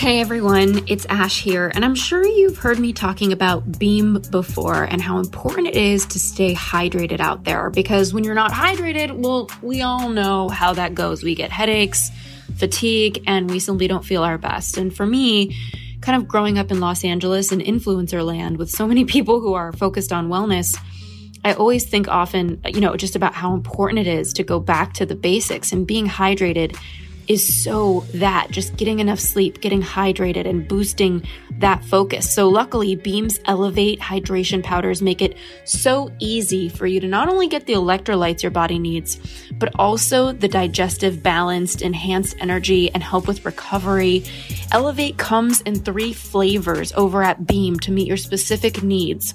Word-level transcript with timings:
Hey 0.00 0.22
everyone, 0.22 0.84
it's 0.86 1.04
Ash 1.10 1.42
here, 1.42 1.70
and 1.74 1.84
I'm 1.84 1.94
sure 1.94 2.26
you've 2.26 2.56
heard 2.56 2.78
me 2.78 2.94
talking 2.94 3.34
about 3.34 3.78
Beam 3.78 4.22
before 4.30 4.82
and 4.84 5.02
how 5.02 5.18
important 5.18 5.68
it 5.68 5.76
is 5.76 6.06
to 6.06 6.18
stay 6.18 6.54
hydrated 6.54 7.20
out 7.20 7.44
there 7.44 7.68
because 7.68 8.14
when 8.14 8.24
you're 8.24 8.34
not 8.34 8.50
hydrated, 8.50 9.12
well, 9.12 9.50
we 9.60 9.82
all 9.82 10.08
know 10.08 10.48
how 10.48 10.72
that 10.72 10.94
goes. 10.94 11.22
We 11.22 11.34
get 11.34 11.50
headaches, 11.50 12.10
fatigue, 12.56 13.24
and 13.26 13.50
we 13.50 13.58
simply 13.58 13.88
don't 13.88 14.02
feel 14.02 14.22
our 14.22 14.38
best. 14.38 14.78
And 14.78 14.96
for 14.96 15.04
me, 15.04 15.54
kind 16.00 16.16
of 16.16 16.26
growing 16.26 16.56
up 16.56 16.70
in 16.70 16.80
Los 16.80 17.04
Angeles 17.04 17.52
and 17.52 17.60
influencer 17.60 18.24
land 18.24 18.56
with 18.56 18.70
so 18.70 18.86
many 18.86 19.04
people 19.14 19.40
who 19.40 19.52
are 19.52 19.70
focused 19.70 20.14
on 20.14 20.30
wellness, 20.30 20.78
I 21.44 21.52
always 21.52 21.84
think 21.84 22.08
often, 22.08 22.62
you 22.64 22.80
know, 22.80 22.96
just 22.96 23.16
about 23.16 23.34
how 23.34 23.52
important 23.52 23.98
it 23.98 24.06
is 24.06 24.32
to 24.32 24.44
go 24.44 24.60
back 24.60 24.94
to 24.94 25.04
the 25.04 25.14
basics 25.14 25.72
and 25.72 25.86
being 25.86 26.06
hydrated 26.06 26.74
is 27.30 27.62
so 27.62 28.00
that 28.14 28.50
just 28.50 28.76
getting 28.76 28.98
enough 28.98 29.20
sleep, 29.20 29.60
getting 29.60 29.80
hydrated, 29.80 30.48
and 30.48 30.66
boosting 30.66 31.24
that 31.60 31.84
focus. 31.84 32.34
So, 32.34 32.48
luckily, 32.48 32.96
Beam's 32.96 33.38
Elevate 33.44 34.00
hydration 34.00 34.64
powders 34.64 35.00
make 35.00 35.22
it 35.22 35.36
so 35.64 36.10
easy 36.18 36.68
for 36.68 36.88
you 36.88 36.98
to 36.98 37.06
not 37.06 37.28
only 37.28 37.46
get 37.46 37.66
the 37.66 37.74
electrolytes 37.74 38.42
your 38.42 38.50
body 38.50 38.80
needs, 38.80 39.20
but 39.60 39.72
also 39.78 40.32
the 40.32 40.48
digestive, 40.48 41.22
balanced, 41.22 41.82
enhanced 41.82 42.34
energy 42.40 42.90
and 42.90 43.02
help 43.04 43.28
with 43.28 43.44
recovery. 43.44 44.24
Elevate 44.72 45.16
comes 45.16 45.60
in 45.60 45.76
three 45.76 46.12
flavors 46.12 46.92
over 46.94 47.22
at 47.22 47.46
Beam 47.46 47.78
to 47.78 47.92
meet 47.92 48.08
your 48.08 48.16
specific 48.16 48.82
needs. 48.82 49.34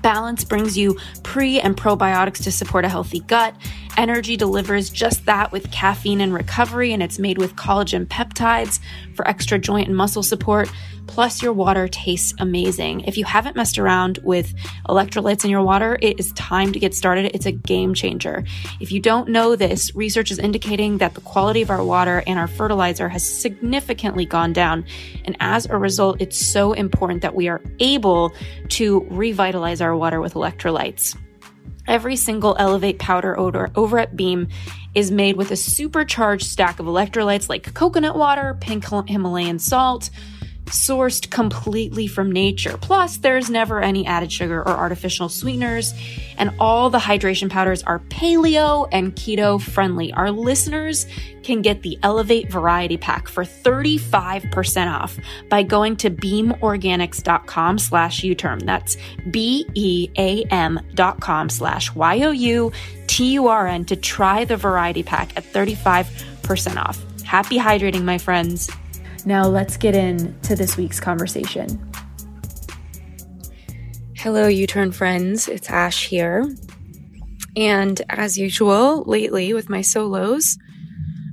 Balance 0.00 0.44
brings 0.44 0.78
you 0.78 0.98
pre 1.22 1.60
and 1.60 1.76
probiotics 1.76 2.42
to 2.44 2.50
support 2.50 2.86
a 2.86 2.88
healthy 2.88 3.20
gut. 3.20 3.54
Energy 3.96 4.36
delivers 4.36 4.88
just 4.90 5.26
that 5.26 5.52
with 5.52 5.70
caffeine 5.70 6.20
and 6.20 6.32
recovery, 6.32 6.92
and 6.92 7.02
it's 7.02 7.18
made 7.18 7.38
with 7.38 7.56
collagen 7.56 8.06
peptides 8.06 8.80
for 9.14 9.28
extra 9.28 9.58
joint 9.58 9.88
and 9.88 9.96
muscle 9.96 10.22
support. 10.22 10.70
Plus, 11.06 11.42
your 11.42 11.52
water 11.52 11.88
tastes 11.88 12.32
amazing. 12.38 13.00
If 13.00 13.18
you 13.18 13.24
haven't 13.24 13.56
messed 13.56 13.78
around 13.78 14.20
with 14.22 14.54
electrolytes 14.88 15.44
in 15.44 15.50
your 15.50 15.62
water, 15.62 15.98
it 16.00 16.20
is 16.20 16.32
time 16.32 16.72
to 16.72 16.78
get 16.78 16.94
started. 16.94 17.32
It's 17.34 17.46
a 17.46 17.52
game 17.52 17.94
changer. 17.94 18.44
If 18.78 18.92
you 18.92 19.00
don't 19.00 19.28
know 19.28 19.56
this, 19.56 19.94
research 19.96 20.30
is 20.30 20.38
indicating 20.38 20.98
that 20.98 21.14
the 21.14 21.20
quality 21.20 21.62
of 21.62 21.70
our 21.70 21.84
water 21.84 22.22
and 22.26 22.38
our 22.38 22.46
fertilizer 22.46 23.08
has 23.08 23.28
significantly 23.28 24.24
gone 24.24 24.52
down. 24.52 24.84
And 25.24 25.36
as 25.40 25.66
a 25.66 25.76
result, 25.76 26.20
it's 26.20 26.38
so 26.38 26.72
important 26.72 27.22
that 27.22 27.34
we 27.34 27.48
are 27.48 27.60
able 27.80 28.32
to 28.70 29.06
revitalize 29.10 29.80
our 29.80 29.96
water 29.96 30.20
with 30.20 30.34
electrolytes. 30.34 31.16
Every 31.90 32.14
single 32.14 32.54
Elevate 32.56 33.00
powder 33.00 33.36
odor 33.36 33.72
over 33.74 33.98
at 33.98 34.14
Beam 34.14 34.46
is 34.94 35.10
made 35.10 35.36
with 35.36 35.50
a 35.50 35.56
supercharged 35.56 36.46
stack 36.46 36.78
of 36.78 36.86
electrolytes 36.86 37.48
like 37.48 37.74
coconut 37.74 38.14
water, 38.14 38.56
pink 38.60 38.84
Himalayan 39.08 39.58
salt, 39.58 40.08
sourced 40.70 41.30
completely 41.30 42.06
from 42.06 42.32
nature. 42.32 42.76
Plus, 42.78 43.18
there's 43.18 43.50
never 43.50 43.80
any 43.80 44.06
added 44.06 44.32
sugar 44.32 44.60
or 44.60 44.70
artificial 44.70 45.28
sweeteners, 45.28 45.92
and 46.38 46.52
all 46.58 46.90
the 46.90 46.98
hydration 46.98 47.50
powders 47.50 47.82
are 47.82 47.98
paleo 47.98 48.88
and 48.92 49.14
keto 49.14 49.60
friendly. 49.60 50.12
Our 50.12 50.30
listeners 50.30 51.06
can 51.42 51.62
get 51.62 51.82
the 51.82 51.98
Elevate 52.02 52.50
Variety 52.50 52.96
Pack 52.96 53.28
for 53.28 53.44
35% 53.44 54.92
off 54.92 55.18
by 55.48 55.62
going 55.62 55.96
to 55.96 56.10
beamorganics.com 56.10 57.78
slash 57.78 58.22
U-turn. 58.22 58.58
That's 58.66 58.96
B-E-A-M 59.30 60.80
dot 60.94 61.20
com 61.20 61.48
slash 61.48 61.94
Y-O-U-T-U-R-N 61.94 63.84
to 63.86 63.96
try 63.96 64.44
the 64.44 64.56
Variety 64.56 65.02
Pack 65.02 65.36
at 65.36 65.44
35% 65.44 66.76
off. 66.76 67.02
Happy 67.22 67.58
hydrating, 67.58 68.04
my 68.04 68.18
friends. 68.18 68.70
Now 69.26 69.46
let's 69.46 69.76
get 69.76 69.94
into 69.94 70.56
this 70.56 70.76
week's 70.76 71.00
conversation. 71.00 71.92
Hello, 74.16 74.48
U 74.48 74.66
Turn 74.66 74.92
friends. 74.92 75.48
It's 75.48 75.68
Ash 75.68 76.06
here. 76.06 76.54
And 77.56 78.00
as 78.08 78.38
usual, 78.38 79.02
lately 79.04 79.52
with 79.52 79.68
my 79.68 79.82
solos, 79.82 80.56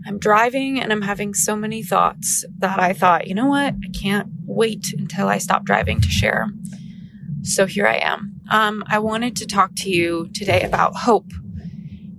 I'm 0.06 0.20
driving 0.20 0.80
and 0.80 0.92
I'm 0.92 1.02
having 1.02 1.34
so 1.34 1.56
many 1.56 1.84
thoughts 1.84 2.46
that 2.60 2.80
I 2.80 2.94
thought, 2.94 3.28
you 3.28 3.36
know 3.36 3.48
what? 3.48 3.74
I 3.74 3.90
can't 3.98 4.30
wait 4.46 4.94
until 4.98 5.28
I 5.28 5.38
stop 5.38 5.64
driving 5.64 6.02
to 6.02 6.10
share. 6.10 6.48
So 7.44 7.66
here 7.66 7.88
I 7.88 7.98
am. 7.98 8.40
Um, 8.50 8.84
I 8.88 9.00
wanted 9.00 9.36
to 9.38 9.46
talk 9.46 9.72
to 9.78 9.90
you 9.90 10.30
today 10.34 10.62
about 10.62 10.96
hope 10.96 11.32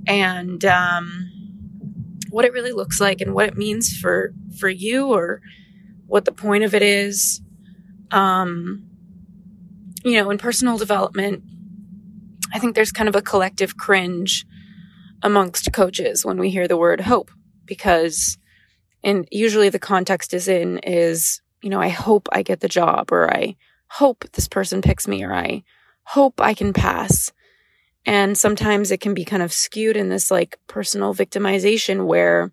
and 0.07 0.65
um, 0.65 1.28
what 2.31 2.45
it 2.45 2.53
really 2.53 2.73
looks 2.73 3.01
like 3.01 3.21
and 3.21 3.35
what 3.35 3.47
it 3.47 3.57
means 3.57 3.97
for 3.97 4.33
for 4.59 4.69
you 4.69 5.09
or 5.09 5.41
what 6.07 6.25
the 6.25 6.33
point 6.33 6.65
of 6.65 6.75
it 6.75 6.83
is. 6.83 7.41
Um, 8.11 8.85
you 10.05 10.15
know, 10.15 10.31
in 10.31 10.39
personal 10.39 10.79
development, 10.79 11.43
I 12.53 12.59
think 12.59 12.75
there's 12.75 12.93
kind 12.93 13.09
of 13.09 13.17
a 13.17 13.23
collective 13.23 13.77
cringe 13.77 14.47
amongst 15.23 15.73
coaches 15.73 16.25
when 16.25 16.39
we 16.39 16.51
hear 16.51 16.69
the 16.69 16.77
word 16.77 17.01
hope 17.01 17.31
because 17.67 18.39
and 19.05 19.29
usually 19.31 19.69
the 19.69 19.79
context 19.79 20.35
is 20.35 20.49
in 20.49 20.79
is, 20.79 21.41
you 21.63 21.71
know, 21.71 21.81
I 21.81 21.89
hope 21.89 22.29
I 22.33 22.43
get 22.43 22.61
the 22.61 22.69
job 22.69 23.13
or 23.13 23.33
I 23.33 23.57
hope 23.89 24.25
this 24.33 24.49
person 24.49 24.83
picks 24.83 25.07
me 25.07 25.25
or 25.25 25.33
I 25.33 25.63
hope 26.05 26.41
I 26.41 26.55
can 26.55 26.73
pass. 26.73 27.33
And 28.07 28.39
sometimes 28.39 28.91
it 28.91 29.01
can 29.01 29.15
be 29.15 29.25
kind 29.25 29.43
of 29.43 29.53
skewed 29.53 29.97
in 29.97 30.09
this 30.09 30.31
like 30.31 30.59
personal 30.67 31.15
victimization 31.15 32.07
where 32.07 32.53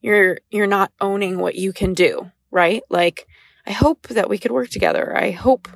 you're 0.00 0.38
you're 0.50 0.66
not 0.66 0.92
owning 1.00 1.38
what 1.38 1.54
you 1.54 1.72
can 1.72 1.94
do, 1.94 2.30
right? 2.50 2.82
Like 2.90 3.26
I 3.66 3.72
hope 3.72 4.08
that 4.08 4.28
we 4.28 4.38
could 4.38 4.50
work 4.50 4.68
together. 4.68 5.16
I 5.16 5.30
hope 5.30 5.68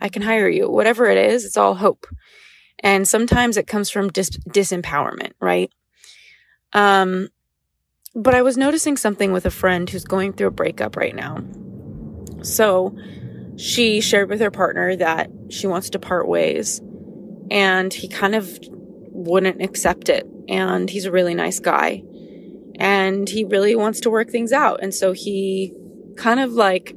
I 0.00 0.08
can 0.08 0.22
hire 0.22 0.48
you. 0.48 0.70
Whatever 0.70 1.06
it 1.06 1.18
is, 1.18 1.44
it's 1.44 1.56
all 1.56 1.74
hope. 1.74 2.06
And 2.78 3.06
sometimes 3.06 3.56
it 3.56 3.66
comes 3.66 3.90
from 3.90 4.08
dis- 4.10 4.38
disempowerment, 4.48 5.32
right? 5.40 5.70
Um 6.72 7.28
but 8.14 8.34
I 8.34 8.42
was 8.42 8.56
noticing 8.56 8.96
something 8.96 9.32
with 9.32 9.46
a 9.46 9.50
friend 9.50 9.88
who's 9.88 10.04
going 10.04 10.34
through 10.34 10.48
a 10.48 10.52
breakup 10.52 10.96
right 10.96 11.14
now. 11.14 11.42
So 12.42 12.94
she 13.56 14.00
shared 14.00 14.28
with 14.28 14.40
her 14.40 14.50
partner 14.50 14.96
that 14.96 15.30
she 15.50 15.66
wants 15.66 15.90
to 15.90 15.98
part 15.98 16.28
ways 16.28 16.80
and 17.52 17.92
he 17.92 18.08
kind 18.08 18.34
of 18.34 18.58
wouldn't 18.70 19.60
accept 19.60 20.08
it. 20.08 20.26
And 20.48 20.88
he's 20.88 21.04
a 21.04 21.12
really 21.12 21.34
nice 21.34 21.60
guy 21.60 22.02
and 22.76 23.28
he 23.28 23.44
really 23.44 23.76
wants 23.76 24.00
to 24.00 24.10
work 24.10 24.30
things 24.30 24.52
out. 24.52 24.80
And 24.82 24.94
so 24.94 25.12
he 25.12 25.74
kind 26.16 26.40
of 26.40 26.52
like, 26.52 26.96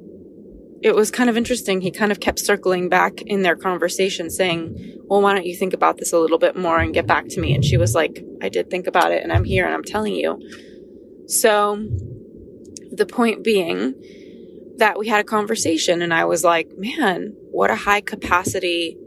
it 0.82 0.96
was 0.96 1.12
kind 1.12 1.30
of 1.30 1.36
interesting. 1.36 1.82
He 1.82 1.92
kind 1.92 2.12
of 2.12 2.22
kept 2.22 2.40
circling 2.40 2.88
back 2.88 3.22
in 3.22 3.42
their 3.42 3.58
conversation 3.58 4.30
saying, 4.30 4.98
well, 5.08 5.22
why 5.22 5.34
don't 5.34 5.46
you 5.46 5.58
think 5.58 5.74
about 5.74 5.98
this 5.98 6.14
a 6.14 6.20
little 6.20 6.40
bit 6.40 6.56
more 6.56 6.80
and 6.80 6.94
get 6.94 7.06
back 7.06 7.28
to 7.30 7.42
me? 7.42 7.54
And 7.54 7.64
she 7.64 7.76
was 7.76 7.94
like, 7.94 8.24
I 8.42 8.48
did 8.48 8.70
think 8.70 8.88
about 8.88 9.12
it 9.12 9.24
and 9.24 9.34
I'm 9.34 9.44
here 9.44 9.66
and 9.66 9.74
I'm 9.74 9.84
telling 9.84 10.16
you. 10.16 10.40
So 11.28 11.86
the 12.92 13.06
point 13.06 13.44
being 13.44 13.94
that 14.78 14.98
we 14.98 15.10
had 15.10 15.20
a 15.20 15.26
conversation 15.26 16.02
and 16.02 16.14
I 16.14 16.24
was 16.24 16.46
like, 16.46 16.70
man, 16.78 17.34
what 17.52 17.72
a 17.72 17.76
high 17.76 18.02
capacity 18.02 18.98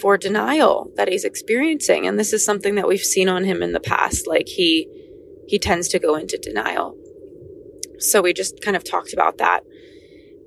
for 0.00 0.16
denial 0.16 0.90
that 0.96 1.08
he's 1.08 1.24
experiencing. 1.24 2.06
And 2.06 2.18
this 2.18 2.32
is 2.32 2.44
something 2.44 2.74
that 2.76 2.88
we've 2.88 3.00
seen 3.00 3.28
on 3.28 3.44
him 3.44 3.62
in 3.62 3.72
the 3.72 3.80
past. 3.80 4.26
Like 4.26 4.48
he, 4.48 4.88
he 5.46 5.58
tends 5.58 5.88
to 5.88 5.98
go 5.98 6.14
into 6.14 6.38
denial. 6.38 6.96
So 7.98 8.22
we 8.22 8.32
just 8.32 8.60
kind 8.62 8.76
of 8.76 8.84
talked 8.84 9.12
about 9.12 9.38
that. 9.38 9.64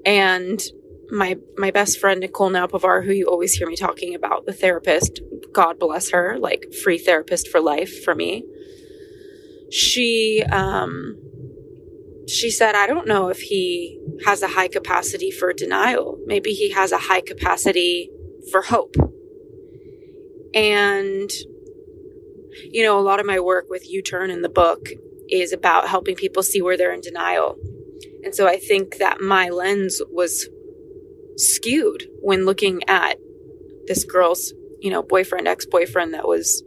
And 0.05 0.61
my 1.09 1.37
my 1.57 1.71
best 1.71 1.99
friend 1.99 2.19
Nicole 2.19 2.49
Napovar, 2.49 3.03
who 3.03 3.11
you 3.11 3.27
always 3.27 3.53
hear 3.53 3.67
me 3.67 3.75
talking 3.75 4.15
about, 4.15 4.45
the 4.45 4.53
therapist, 4.53 5.21
God 5.53 5.79
bless 5.79 6.11
her, 6.11 6.37
like 6.39 6.73
free 6.83 6.97
therapist 6.97 7.47
for 7.47 7.59
life 7.59 8.03
for 8.03 8.15
me. 8.15 8.43
She 9.71 10.43
um 10.51 11.17
she 12.27 12.49
said, 12.49 12.75
I 12.75 12.87
don't 12.87 13.07
know 13.07 13.29
if 13.29 13.39
he 13.39 13.99
has 14.25 14.41
a 14.41 14.47
high 14.47 14.67
capacity 14.67 15.29
for 15.29 15.53
denial. 15.53 16.17
Maybe 16.25 16.53
he 16.53 16.71
has 16.71 16.91
a 16.91 16.97
high 16.97 17.21
capacity 17.21 18.09
for 18.51 18.63
hope. 18.63 18.95
And 20.55 21.29
you 22.71 22.83
know, 22.83 22.99
a 22.99 23.01
lot 23.01 23.19
of 23.19 23.25
my 23.25 23.39
work 23.39 23.69
with 23.69 23.89
U 23.89 24.01
Turn 24.01 24.29
in 24.29 24.41
the 24.41 24.49
book 24.49 24.87
is 25.29 25.51
about 25.51 25.87
helping 25.87 26.15
people 26.15 26.43
see 26.43 26.61
where 26.61 26.77
they're 26.77 26.93
in 26.93 27.01
denial. 27.01 27.57
And 28.23 28.33
so 28.33 28.47
I 28.47 28.57
think 28.57 28.97
that 28.97 29.21
my 29.21 29.49
lens 29.49 30.01
was 30.09 30.49
skewed 31.37 32.07
when 32.21 32.45
looking 32.45 32.81
at 32.87 33.17
this 33.87 34.03
girl's, 34.03 34.53
you 34.79 34.89
know, 34.89 35.03
boyfriend, 35.03 35.47
ex 35.47 35.65
boyfriend 35.65 36.13
that 36.13 36.27
was 36.27 36.63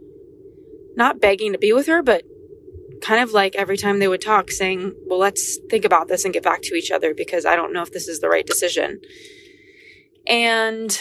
not 0.95 1.19
begging 1.19 1.53
to 1.53 1.57
be 1.57 1.73
with 1.73 1.87
her, 1.87 2.01
but 2.01 2.23
kind 3.01 3.21
of 3.21 3.31
like 3.31 3.55
every 3.55 3.77
time 3.77 3.99
they 3.99 4.07
would 4.07 4.21
talk 4.21 4.51
saying, 4.51 4.93
well, 5.05 5.19
let's 5.19 5.57
think 5.69 5.85
about 5.85 6.07
this 6.07 6.25
and 6.25 6.33
get 6.33 6.43
back 6.43 6.61
to 6.61 6.75
each 6.75 6.91
other 6.91 7.13
because 7.13 7.45
I 7.45 7.55
don't 7.55 7.73
know 7.73 7.81
if 7.81 7.91
this 7.91 8.07
is 8.07 8.19
the 8.19 8.29
right 8.29 8.45
decision. 8.45 9.01
And 10.27 10.99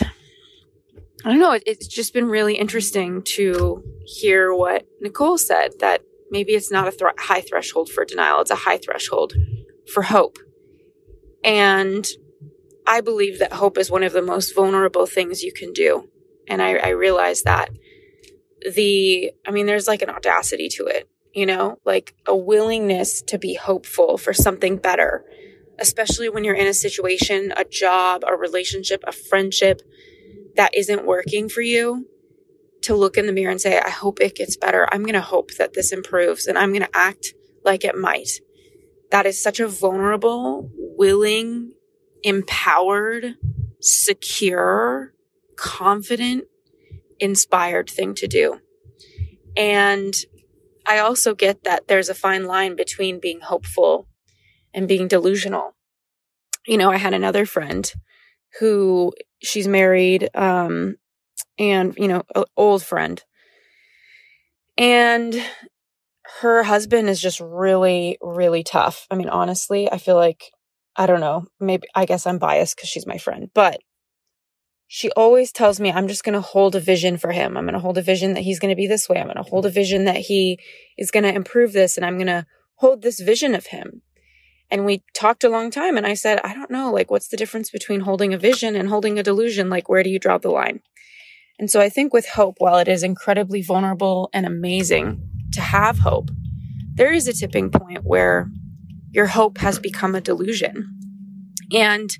I 1.24 1.30
don't 1.30 1.40
know. 1.40 1.58
It's 1.66 1.88
just 1.88 2.14
been 2.14 2.28
really 2.28 2.54
interesting 2.54 3.22
to 3.22 3.82
hear 4.04 4.54
what 4.54 4.86
Nicole 5.00 5.36
said 5.36 5.72
that 5.80 6.02
maybe 6.30 6.52
it's 6.52 6.70
not 6.70 6.86
a 6.86 6.92
th- 6.92 7.12
high 7.18 7.40
threshold 7.40 7.90
for 7.90 8.04
denial, 8.04 8.40
it's 8.40 8.50
a 8.50 8.56
high 8.56 8.78
threshold 8.78 9.34
for 9.92 10.02
hope. 10.02 10.38
And 11.42 12.06
I 12.86 13.00
believe 13.00 13.38
that 13.38 13.52
hope 13.52 13.78
is 13.78 13.90
one 13.90 14.02
of 14.02 14.12
the 14.12 14.22
most 14.22 14.54
vulnerable 14.54 15.06
things 15.06 15.42
you 15.42 15.52
can 15.52 15.72
do. 15.72 16.08
And 16.46 16.62
I, 16.62 16.76
I 16.76 16.88
realize 16.90 17.42
that 17.42 17.70
the, 18.74 19.32
I 19.46 19.50
mean, 19.50 19.66
there's 19.66 19.88
like 19.88 20.02
an 20.02 20.10
audacity 20.10 20.68
to 20.70 20.86
it, 20.86 21.08
you 21.32 21.46
know, 21.46 21.78
like 21.84 22.14
a 22.26 22.36
willingness 22.36 23.22
to 23.22 23.38
be 23.38 23.54
hopeful 23.54 24.18
for 24.18 24.32
something 24.32 24.76
better, 24.76 25.24
especially 25.78 26.28
when 26.28 26.44
you're 26.44 26.54
in 26.54 26.66
a 26.66 26.74
situation, 26.74 27.52
a 27.56 27.64
job, 27.64 28.22
a 28.26 28.36
relationship, 28.36 29.02
a 29.06 29.12
friendship 29.12 29.82
that 30.58 30.74
isn't 30.74 31.06
working 31.06 31.48
for 31.48 31.62
you. 31.62 32.06
To 32.82 32.94
look 32.94 33.16
in 33.16 33.26
the 33.26 33.32
mirror 33.32 33.50
and 33.50 33.60
say, 33.60 33.80
I 33.80 33.90
hope 33.90 34.20
it 34.20 34.36
gets 34.36 34.56
better. 34.56 34.86
I'm 34.92 35.02
going 35.02 35.14
to 35.14 35.20
hope 35.20 35.52
that 35.54 35.72
this 35.72 35.92
improves 35.92 36.46
and 36.46 36.56
I'm 36.56 36.70
going 36.70 36.82
to 36.82 36.96
act 36.96 37.34
like 37.64 37.84
it 37.84 37.96
might. 37.96 38.28
That 39.10 39.26
is 39.26 39.42
such 39.42 39.58
a 39.58 39.66
vulnerable, 39.66 40.70
willing, 40.76 41.72
empowered, 42.22 43.34
secure, 43.80 45.12
confident, 45.56 46.44
inspired 47.18 47.90
thing 47.90 48.14
to 48.14 48.28
do. 48.28 48.60
And 49.56 50.14
I 50.86 50.98
also 50.98 51.34
get 51.34 51.64
that 51.64 51.88
there's 51.88 52.08
a 52.08 52.14
fine 52.14 52.44
line 52.44 52.76
between 52.76 53.18
being 53.18 53.40
hopeful 53.40 54.08
and 54.72 54.86
being 54.86 55.08
delusional. 55.08 55.74
You 56.66 56.76
know, 56.76 56.90
I 56.90 56.96
had 56.96 57.14
another 57.14 57.44
friend 57.44 57.92
who 58.60 59.12
she's 59.42 59.68
married, 59.68 60.28
um, 60.34 60.96
and, 61.58 61.94
you 61.96 62.08
know, 62.08 62.22
old 62.56 62.82
friend. 62.82 63.22
And 64.76 65.34
her 66.40 66.62
husband 66.62 67.08
is 67.08 67.20
just 67.20 67.40
really, 67.40 68.18
really 68.20 68.62
tough. 68.62 69.06
I 69.10 69.16
mean, 69.16 69.28
honestly, 69.28 69.90
I 69.90 69.98
feel 69.98 70.16
like 70.16 70.52
I 70.94 71.06
don't 71.06 71.20
know. 71.20 71.46
Maybe 71.60 71.86
I 71.94 72.04
guess 72.04 72.26
I'm 72.26 72.38
biased 72.38 72.76
because 72.76 72.88
she's 72.88 73.06
my 73.06 73.18
friend, 73.18 73.50
but 73.54 73.80
she 74.88 75.10
always 75.10 75.52
tells 75.52 75.78
me 75.78 75.92
I'm 75.92 76.08
just 76.08 76.24
going 76.24 76.34
to 76.34 76.40
hold 76.40 76.74
a 76.74 76.80
vision 76.80 77.18
for 77.18 77.30
him. 77.30 77.56
I'm 77.56 77.64
going 77.64 77.74
to 77.74 77.80
hold 77.80 77.98
a 77.98 78.02
vision 78.02 78.34
that 78.34 78.40
he's 78.40 78.58
going 78.58 78.70
to 78.70 78.76
be 78.76 78.86
this 78.86 79.08
way. 79.08 79.18
I'm 79.18 79.26
going 79.26 79.36
to 79.36 79.48
hold 79.48 79.66
a 79.66 79.70
vision 79.70 80.06
that 80.06 80.16
he 80.16 80.58
is 80.96 81.10
going 81.10 81.24
to 81.24 81.34
improve 81.34 81.72
this 81.72 81.96
and 81.96 82.04
I'm 82.04 82.16
going 82.16 82.26
to 82.26 82.46
hold 82.76 83.02
this 83.02 83.20
vision 83.20 83.54
of 83.54 83.66
him. 83.66 84.02
And 84.70 84.84
we 84.84 85.02
talked 85.14 85.44
a 85.44 85.48
long 85.48 85.70
time 85.70 85.96
and 85.96 86.06
I 86.06 86.14
said, 86.14 86.40
I 86.44 86.54
don't 86.54 86.70
know, 86.70 86.92
like 86.92 87.10
what's 87.10 87.28
the 87.28 87.36
difference 87.36 87.70
between 87.70 88.00
holding 88.00 88.34
a 88.34 88.38
vision 88.38 88.76
and 88.76 88.88
holding 88.88 89.18
a 89.18 89.22
delusion? 89.22 89.70
Like 89.70 89.88
where 89.88 90.02
do 90.02 90.10
you 90.10 90.18
draw 90.18 90.38
the 90.38 90.50
line? 90.50 90.80
And 91.58 91.70
so 91.70 91.80
I 91.80 91.88
think 91.88 92.12
with 92.12 92.28
hope, 92.28 92.56
while 92.58 92.78
it 92.78 92.88
is 92.88 93.02
incredibly 93.02 93.62
vulnerable 93.62 94.30
and 94.32 94.46
amazing 94.46 95.20
to 95.52 95.60
have 95.60 95.98
hope, 95.98 96.30
there 96.94 97.12
is 97.12 97.26
a 97.26 97.32
tipping 97.32 97.70
point 97.70 98.04
where 98.04 98.50
your 99.10 99.26
hope 99.26 99.58
has 99.58 99.78
become 99.78 100.14
a 100.14 100.20
delusion. 100.20 100.94
And 101.72 102.10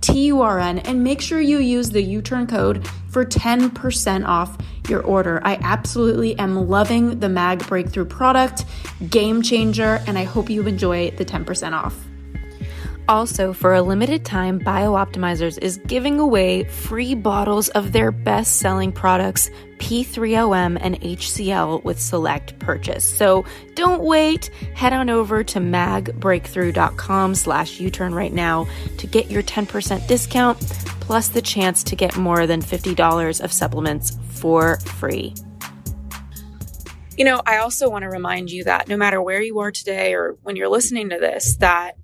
Y-O-U-T-U-R-N 0.08 0.80
and 0.80 1.04
make 1.04 1.20
sure 1.20 1.40
you 1.40 1.58
use 1.58 1.90
the 1.90 2.02
U-turn 2.02 2.46
code 2.46 2.86
for 3.08 3.24
10% 3.24 4.26
off 4.26 4.58
your 4.88 5.02
order. 5.02 5.40
I 5.44 5.58
absolutely 5.62 6.38
am 6.38 6.68
loving 6.68 7.20
the 7.20 7.28
Mag 7.28 7.66
Breakthrough 7.66 8.06
product, 8.06 8.64
game 9.10 9.42
changer, 9.42 10.02
and 10.06 10.18
I 10.18 10.24
hope 10.24 10.50
you 10.50 10.66
enjoy 10.66 11.10
the 11.12 11.24
10% 11.24 11.72
off. 11.72 11.94
Also, 13.08 13.52
for 13.52 13.74
a 13.74 13.82
limited 13.82 14.24
time, 14.24 14.60
BioOptimizers 14.60 15.58
is 15.58 15.78
giving 15.86 16.20
away 16.20 16.64
free 16.64 17.14
bottles 17.14 17.68
of 17.70 17.92
their 17.92 18.12
best 18.12 18.56
selling 18.56 18.92
products, 18.92 19.50
P3OM 19.78 20.78
and 20.80 21.00
HCl, 21.00 21.82
with 21.82 22.00
select 22.00 22.56
purchase. 22.60 23.04
So 23.04 23.44
don't 23.74 24.04
wait. 24.04 24.46
Head 24.74 24.92
on 24.92 25.10
over 25.10 25.42
to 25.42 25.58
magbreakthrough.com 25.58 27.34
slash 27.34 27.80
U-turn 27.80 28.14
right 28.14 28.32
now 28.32 28.68
to 28.98 29.06
get 29.08 29.30
your 29.30 29.42
10% 29.42 30.06
discount 30.06 30.60
plus 31.00 31.28
the 31.28 31.42
chance 31.42 31.82
to 31.82 31.96
get 31.96 32.16
more 32.16 32.46
than 32.46 32.62
$50 32.62 33.40
of 33.42 33.52
supplements 33.52 34.16
for 34.30 34.78
free. 34.78 35.34
You 37.16 37.24
know, 37.24 37.42
I 37.44 37.58
also 37.58 37.90
want 37.90 38.02
to 38.04 38.08
remind 38.08 38.50
you 38.50 38.64
that 38.64 38.88
no 38.88 38.96
matter 38.96 39.20
where 39.20 39.42
you 39.42 39.58
are 39.58 39.70
today 39.70 40.14
or 40.14 40.38
when 40.42 40.56
you're 40.56 40.68
listening 40.68 41.10
to 41.10 41.18
this, 41.18 41.56
that 41.56 41.96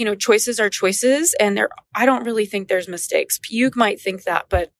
you 0.00 0.06
know, 0.06 0.14
choices 0.14 0.58
are 0.58 0.70
choices 0.70 1.34
and 1.38 1.58
there, 1.58 1.68
I 1.94 2.06
don't 2.06 2.24
really 2.24 2.46
think 2.46 2.68
there's 2.68 2.88
mistakes. 2.88 3.38
You 3.50 3.70
might 3.76 4.00
think 4.00 4.22
that, 4.22 4.46
but 4.48 4.72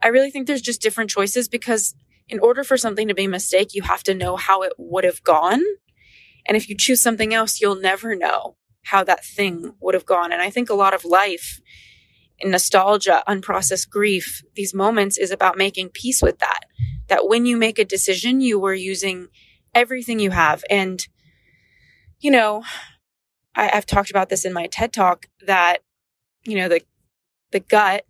I 0.00 0.08
really 0.08 0.30
think 0.30 0.46
there's 0.46 0.62
just 0.62 0.80
different 0.80 1.10
choices 1.10 1.48
because 1.48 1.94
in 2.30 2.38
order 2.38 2.64
for 2.64 2.78
something 2.78 3.06
to 3.08 3.14
be 3.14 3.24
a 3.24 3.28
mistake, 3.28 3.74
you 3.74 3.82
have 3.82 4.02
to 4.04 4.14
know 4.14 4.36
how 4.36 4.62
it 4.62 4.72
would 4.78 5.04
have 5.04 5.22
gone. 5.22 5.62
And 6.46 6.56
if 6.56 6.70
you 6.70 6.78
choose 6.78 7.02
something 7.02 7.34
else, 7.34 7.60
you'll 7.60 7.78
never 7.78 8.16
know 8.16 8.56
how 8.84 9.04
that 9.04 9.22
thing 9.22 9.74
would 9.82 9.92
have 9.92 10.06
gone. 10.06 10.32
And 10.32 10.40
I 10.40 10.48
think 10.48 10.70
a 10.70 10.74
lot 10.74 10.94
of 10.94 11.04
life, 11.04 11.60
in 12.38 12.50
nostalgia, 12.50 13.22
unprocessed 13.28 13.90
grief, 13.90 14.42
these 14.54 14.72
moments 14.72 15.18
is 15.18 15.30
about 15.30 15.58
making 15.58 15.90
peace 15.90 16.22
with 16.22 16.38
that. 16.38 16.60
That 17.08 17.28
when 17.28 17.44
you 17.44 17.58
make 17.58 17.78
a 17.78 17.84
decision, 17.84 18.40
you 18.40 18.58
were 18.58 18.72
using 18.72 19.28
everything 19.74 20.20
you 20.20 20.30
have. 20.30 20.64
And, 20.70 21.06
you 22.18 22.30
know, 22.30 22.64
I, 23.54 23.66
have 23.74 23.86
talked 23.86 24.10
about 24.10 24.28
this 24.28 24.44
in 24.44 24.52
my 24.52 24.66
TED 24.66 24.92
talk 24.92 25.26
that, 25.46 25.78
you 26.44 26.56
know, 26.56 26.68
the, 26.68 26.82
the 27.52 27.60
gut, 27.60 28.04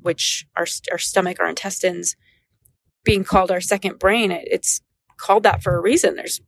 which 0.00 0.46
our, 0.56 0.66
our 0.90 0.98
stomach, 0.98 1.38
our 1.40 1.48
intestines 1.48 2.16
being 3.04 3.24
called 3.24 3.50
our 3.50 3.60
second 3.60 3.98
brain, 3.98 4.30
it, 4.30 4.46
it's 4.50 4.80
called 5.16 5.42
that 5.42 5.62
for 5.62 5.76
a 5.76 5.80
reason. 5.80 6.16
There's 6.16 6.40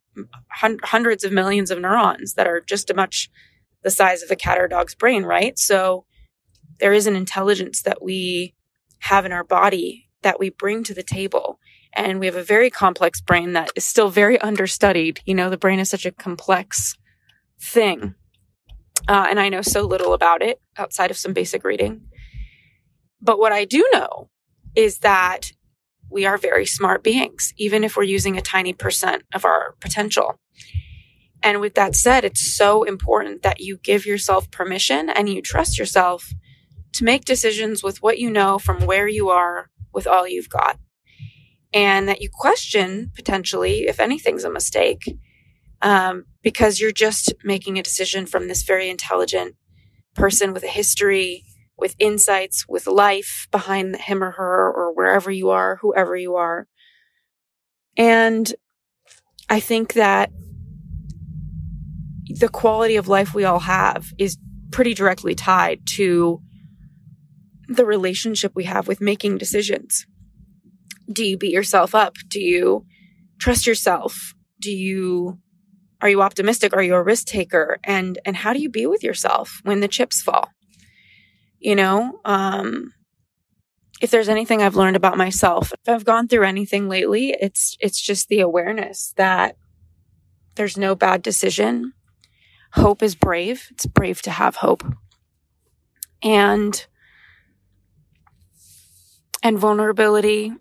hun- 0.50 0.78
hundreds 0.82 1.24
of 1.24 1.32
millions 1.32 1.70
of 1.70 1.80
neurons 1.80 2.34
that 2.34 2.46
are 2.46 2.60
just 2.60 2.90
as 2.90 2.96
much 2.96 3.30
the 3.82 3.90
size 3.90 4.22
of 4.22 4.30
a 4.30 4.36
cat 4.36 4.58
or 4.58 4.68
dog's 4.68 4.94
brain, 4.94 5.24
right? 5.24 5.58
So 5.58 6.04
there 6.78 6.92
is 6.92 7.06
an 7.06 7.16
intelligence 7.16 7.82
that 7.82 8.02
we 8.02 8.54
have 9.00 9.26
in 9.26 9.32
our 9.32 9.44
body 9.44 10.08
that 10.22 10.38
we 10.38 10.50
bring 10.50 10.84
to 10.84 10.94
the 10.94 11.02
table. 11.02 11.58
And 11.92 12.20
we 12.20 12.26
have 12.26 12.36
a 12.36 12.44
very 12.44 12.70
complex 12.70 13.20
brain 13.20 13.52
that 13.52 13.70
is 13.76 13.84
still 13.84 14.08
very 14.08 14.40
understudied. 14.40 15.20
You 15.26 15.34
know, 15.34 15.50
the 15.50 15.58
brain 15.58 15.78
is 15.78 15.90
such 15.90 16.06
a 16.06 16.12
complex 16.12 16.96
thing. 17.60 18.14
Uh, 19.08 19.26
and 19.28 19.40
I 19.40 19.48
know 19.48 19.62
so 19.62 19.82
little 19.82 20.14
about 20.14 20.42
it 20.42 20.60
outside 20.76 21.10
of 21.10 21.16
some 21.16 21.32
basic 21.32 21.64
reading. 21.64 22.02
But 23.20 23.38
what 23.38 23.52
I 23.52 23.64
do 23.64 23.88
know 23.92 24.30
is 24.74 24.98
that 24.98 25.52
we 26.10 26.26
are 26.26 26.36
very 26.36 26.66
smart 26.66 27.02
beings, 27.02 27.52
even 27.56 27.84
if 27.84 27.96
we're 27.96 28.02
using 28.02 28.36
a 28.36 28.42
tiny 28.42 28.72
percent 28.72 29.22
of 29.34 29.44
our 29.44 29.74
potential. 29.80 30.38
And 31.42 31.60
with 31.60 31.74
that 31.74 31.96
said, 31.96 32.24
it's 32.24 32.54
so 32.54 32.84
important 32.84 33.42
that 33.42 33.60
you 33.60 33.78
give 33.78 34.06
yourself 34.06 34.50
permission 34.50 35.08
and 35.08 35.28
you 35.28 35.42
trust 35.42 35.78
yourself 35.78 36.32
to 36.92 37.04
make 37.04 37.24
decisions 37.24 37.82
with 37.82 38.02
what 38.02 38.18
you 38.18 38.30
know 38.30 38.58
from 38.58 38.86
where 38.86 39.08
you 39.08 39.30
are 39.30 39.70
with 39.92 40.06
all 40.06 40.28
you've 40.28 40.50
got. 40.50 40.78
And 41.74 42.06
that 42.06 42.20
you 42.20 42.28
question 42.30 43.10
potentially 43.14 43.86
if 43.88 43.98
anything's 43.98 44.44
a 44.44 44.50
mistake, 44.50 45.16
um, 45.82 46.24
because 46.42 46.80
you're 46.80 46.92
just 46.92 47.34
making 47.44 47.78
a 47.78 47.82
decision 47.82 48.24
from 48.24 48.48
this 48.48 48.62
very 48.62 48.88
intelligent 48.88 49.56
person 50.14 50.52
with 50.52 50.62
a 50.62 50.68
history, 50.68 51.44
with 51.76 51.96
insights, 51.98 52.66
with 52.68 52.86
life 52.86 53.48
behind 53.50 53.96
him 53.96 54.22
or 54.22 54.30
her, 54.32 54.72
or 54.72 54.94
wherever 54.94 55.30
you 55.30 55.50
are, 55.50 55.76
whoever 55.82 56.16
you 56.16 56.36
are. 56.36 56.68
And 57.96 58.54
I 59.50 59.60
think 59.60 59.94
that 59.94 60.30
the 62.28 62.48
quality 62.48 62.96
of 62.96 63.08
life 63.08 63.34
we 63.34 63.44
all 63.44 63.60
have 63.60 64.12
is 64.18 64.38
pretty 64.70 64.94
directly 64.94 65.34
tied 65.34 65.86
to 65.86 66.40
the 67.68 67.84
relationship 67.84 68.52
we 68.54 68.64
have 68.64 68.88
with 68.88 69.00
making 69.00 69.38
decisions. 69.38 70.06
Do 71.10 71.24
you 71.24 71.36
beat 71.36 71.52
yourself 71.52 71.94
up? 71.94 72.16
Do 72.28 72.40
you 72.40 72.86
trust 73.38 73.66
yourself? 73.66 74.34
Do 74.60 74.70
you 74.70 75.38
are 76.02 76.08
you 76.08 76.20
optimistic? 76.20 76.74
Are 76.74 76.82
you 76.82 76.94
a 76.94 77.02
risk 77.02 77.26
taker? 77.26 77.78
And 77.84 78.18
and 78.26 78.36
how 78.36 78.52
do 78.52 78.60
you 78.60 78.68
be 78.68 78.86
with 78.86 79.02
yourself 79.04 79.60
when 79.62 79.80
the 79.80 79.88
chips 79.88 80.20
fall? 80.20 80.48
You 81.60 81.76
know, 81.76 82.20
um 82.24 82.92
if 84.00 84.10
there's 84.10 84.28
anything 84.28 84.60
I've 84.60 84.74
learned 84.74 84.96
about 84.96 85.16
myself, 85.16 85.72
if 85.72 85.88
I've 85.88 86.04
gone 86.04 86.26
through 86.26 86.44
anything 86.44 86.88
lately, 86.88 87.36
it's 87.40 87.76
it's 87.80 88.00
just 88.00 88.28
the 88.28 88.40
awareness 88.40 89.14
that 89.16 89.56
there's 90.56 90.76
no 90.76 90.96
bad 90.96 91.22
decision. 91.22 91.92
Hope 92.72 93.02
is 93.02 93.14
brave. 93.14 93.68
It's 93.70 93.86
brave 93.86 94.20
to 94.22 94.30
have 94.32 94.56
hope. 94.56 94.82
And 96.20 96.84
and 99.42 99.58
vulnerability 99.58 100.52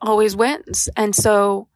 always 0.00 0.36
wins. 0.36 0.88
And 0.96 1.14
so 1.16 1.68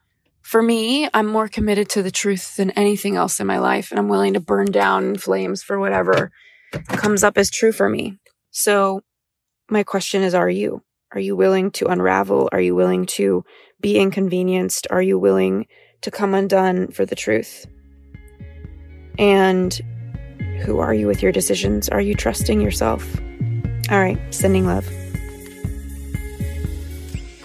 for 0.46 0.62
me, 0.62 1.08
I'm 1.12 1.26
more 1.26 1.48
committed 1.48 1.88
to 1.90 2.04
the 2.04 2.12
truth 2.12 2.54
than 2.54 2.70
anything 2.70 3.16
else 3.16 3.40
in 3.40 3.48
my 3.48 3.58
life. 3.58 3.90
And 3.90 3.98
I'm 3.98 4.06
willing 4.06 4.34
to 4.34 4.40
burn 4.40 4.66
down 4.66 5.16
flames 5.16 5.64
for 5.64 5.80
whatever 5.80 6.30
comes 6.86 7.24
up 7.24 7.36
as 7.36 7.50
true 7.50 7.72
for 7.72 7.88
me. 7.88 8.20
So 8.52 9.00
my 9.68 9.82
question 9.82 10.22
is, 10.22 10.36
are 10.36 10.48
you? 10.48 10.84
Are 11.10 11.18
you 11.18 11.34
willing 11.34 11.72
to 11.72 11.86
unravel? 11.86 12.48
Are 12.52 12.60
you 12.60 12.76
willing 12.76 13.06
to 13.06 13.44
be 13.80 13.98
inconvenienced? 13.98 14.86
Are 14.88 15.02
you 15.02 15.18
willing 15.18 15.66
to 16.02 16.12
come 16.12 16.32
undone 16.32 16.92
for 16.92 17.04
the 17.04 17.16
truth? 17.16 17.66
And 19.18 19.74
who 20.60 20.78
are 20.78 20.94
you 20.94 21.08
with 21.08 21.24
your 21.24 21.32
decisions? 21.32 21.88
Are 21.88 22.00
you 22.00 22.14
trusting 22.14 22.60
yourself? 22.60 23.04
All 23.90 23.98
right, 23.98 24.18
sending 24.32 24.64
love. 24.64 24.86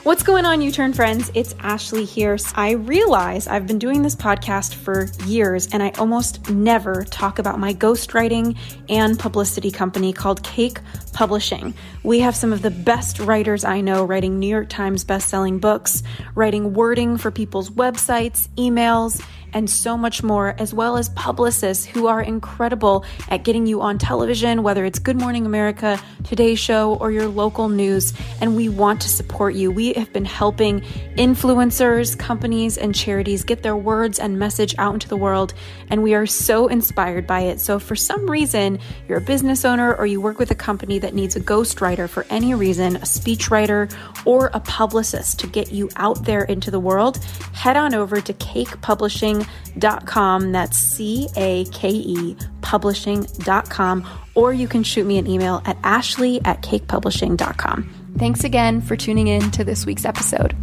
What's 0.04 0.24
going 0.24 0.46
on, 0.46 0.64
U 0.64 0.72
Turn 0.72 0.94
friends? 0.94 1.30
It's 1.36 1.54
Ashley 1.60 2.06
here. 2.06 2.36
I 2.56 2.72
realize 2.72 3.48
I've 3.48 3.68
been 3.68 3.78
doing 3.78 4.02
this 4.02 4.16
podcast 4.16 4.74
for 4.74 5.06
years 5.28 5.68
and 5.72 5.84
I 5.84 5.92
almost 5.92 6.50
never 6.50 7.04
talk 7.04 7.38
about 7.38 7.60
my 7.60 7.76
ghostwriting 7.76 8.58
and 8.90 9.20
publicity 9.20 9.70
company 9.70 10.12
called 10.12 10.42
Cake 10.42 10.80
Publishing. 11.14 11.76
We 12.02 12.20
have 12.22 12.36
some 12.36 12.52
of 12.52 12.64
the 12.64 12.72
best 12.72 13.20
writers 13.20 13.64
I 13.64 13.82
know 13.82 14.04
writing 14.04 14.40
New 14.40 14.48
York 14.48 14.70
Times 14.70 15.04
best-selling 15.04 15.60
books, 15.60 16.02
writing 16.34 16.74
wording 16.74 17.18
for 17.18 17.30
people's 17.30 17.70
websites, 17.70 18.48
emails, 18.58 19.24
and 19.54 19.70
so 19.70 19.98
much 19.98 20.24
more, 20.24 20.56
as 20.58 20.74
well 20.74 20.98
as 20.98 21.10
publicists 21.10 21.86
who 21.86 22.08
are 22.08 22.22
incredible 22.22 23.06
at 23.30 23.44
getting 23.44 23.66
you 23.66 23.82
on 23.82 23.98
television, 23.98 24.64
whether 24.64 24.86
it's 24.86 25.00
Good 25.00 25.20
Morning 25.20 25.46
America, 25.46 26.00
Today 26.24 26.56
Show, 26.56 26.96
or 26.96 27.12
your 27.12 27.28
local 27.28 27.70
news. 27.70 28.14
And 28.40 28.56
we 28.56 28.70
want 28.70 29.02
to 29.02 29.10
support 29.10 29.56
you. 29.56 29.72
We 29.72 29.94
have 29.94 30.12
been 30.14 30.26
helping 30.26 30.82
influencers, 31.16 32.18
companies, 32.18 32.78
and 32.78 32.96
charities 32.96 33.44
get 33.44 33.64
their 33.64 33.76
words 33.76 34.20
and 34.20 34.40
message 34.40 34.76
out 34.78 34.94
into 34.94 35.08
the 35.08 35.18
world. 35.18 35.54
And 35.90 36.04
we 36.04 36.14
are 36.14 36.26
so 36.26 36.68
inspired 36.68 37.28
by 37.28 37.42
it. 37.42 37.60
So, 37.60 37.80
for 37.80 37.96
some 37.96 38.30
reason, 38.30 38.80
you're 39.08 39.18
a 39.18 39.22
business 39.22 39.66
owner 39.66 39.94
or 39.96 40.06
you 40.06 40.22
work 40.22 40.40
with 40.40 40.52
a 40.52 40.56
company 40.56 41.00
that 41.00 41.14
needs 41.14 41.36
a 41.36 41.42
ghostwriter 41.42 42.08
for 42.08 42.26
any 42.30 42.54
reason, 42.54 42.96
a 42.98 43.02
speechwriter, 43.02 43.94
or 44.26 44.50
a 44.54 44.60
publicist 44.60 45.40
to 45.40 45.48
get 45.48 45.72
you 45.72 45.90
out 45.96 46.26
there 46.26 46.44
into 46.44 46.72
the 46.72 46.80
world, 46.80 47.18
head 47.54 47.78
on 47.78 47.94
over 47.94 48.22
to 48.22 48.34
Cake 48.34 48.80
Publishing 48.82 49.41
publishing.com. 49.42 50.52
That's 50.52 50.78
C 50.78 51.28
A 51.36 51.66
K 51.66 51.90
E 51.90 52.36
publishing.com. 52.62 54.08
Or 54.36 54.54
you 54.54 54.68
can 54.68 54.84
shoot 54.84 55.06
me 55.06 55.18
an 55.18 55.28
email 55.28 55.62
at 55.66 55.78
ashley 55.84 56.42
at 56.46 56.62
cakepublishing.com. 56.62 58.16
Thanks 58.18 58.44
again 58.44 58.82
for 58.82 58.96
tuning 58.96 59.28
in 59.28 59.52
to 59.52 59.64
this 59.64 59.86
week's 59.86 60.06
episode. 60.06 60.56